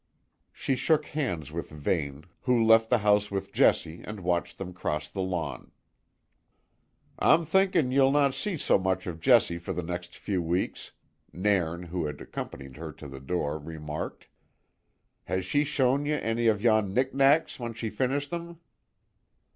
She 0.51 0.75
shook 0.75 1.05
hands 1.05 1.51
with 1.51 1.69
Vane, 1.69 2.25
who 2.45 2.63
left 2.65 2.89
the 2.89 2.97
house 3.05 3.29
with 3.29 3.53
Jessie, 3.53 4.01
and 4.03 4.21
watched 4.21 4.57
them 4.57 4.73
cross 4.73 5.07
the 5.07 5.21
lawn. 5.21 5.69
"I'm 7.19 7.45
thinking 7.45 7.91
ye'll 7.91 8.11
no 8.11 8.31
see 8.31 8.57
so 8.57 8.79
much 8.79 9.05
of 9.05 9.19
Jessie 9.19 9.59
for 9.59 9.73
the 9.73 9.83
next 9.83 10.17
few 10.17 10.41
weeks," 10.41 10.91
Nairn, 11.31 11.83
who 11.83 12.07
had 12.07 12.19
accompanied 12.19 12.77
her 12.77 12.91
to 12.93 13.07
the 13.07 13.19
door, 13.19 13.59
remarked. 13.59 14.25
"Has 15.25 15.45
she 15.45 15.63
shown 15.63 16.07
ye 16.07 16.13
any 16.13 16.47
of 16.47 16.63
yon 16.63 16.95
knick 16.95 17.13
knacks 17.13 17.59
when 17.59 17.75
she 17.75 17.91
finished 17.91 18.31
them." 18.31 18.59